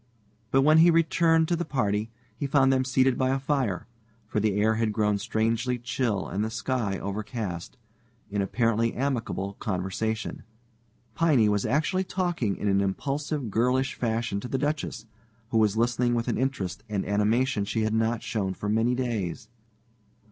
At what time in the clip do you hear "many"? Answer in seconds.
18.69-18.95